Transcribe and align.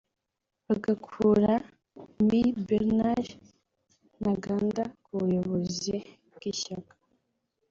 bagakura 0.67 1.51
Me 2.27 2.41
Bernard 2.67 3.27
Ntaganda 4.19 4.83
ku 5.03 5.11
buyobozi 5.21 5.95
bw’ishyaka 6.35 6.93